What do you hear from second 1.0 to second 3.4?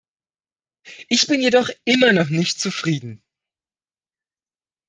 Ich bin jedoch immer noch nicht zufrieden.